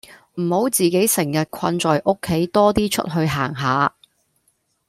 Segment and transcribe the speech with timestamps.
[0.41, 3.93] 唔好自己成日困在屋企多啲出去行下